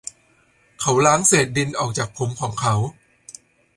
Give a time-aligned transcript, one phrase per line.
[0.81, 2.75] เขาล้างเศษดินออกจากผมของเขา